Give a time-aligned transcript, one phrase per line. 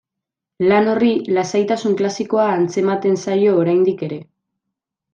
[0.71, 4.23] Lan horri lasaitasun klasikoa antzematen zaio oraindik ere.